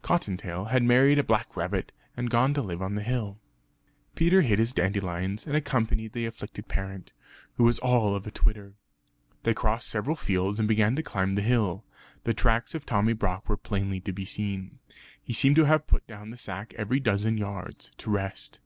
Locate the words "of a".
8.14-8.30